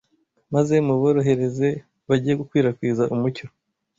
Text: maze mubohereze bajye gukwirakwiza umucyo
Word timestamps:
maze 0.53 0.75
mubohereze 0.87 1.69
bajye 2.07 2.31
gukwirakwiza 2.39 3.03
umucyo 3.15 3.45